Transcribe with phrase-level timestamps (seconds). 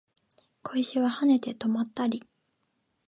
[0.63, 2.23] 小石は跳ねて止まったり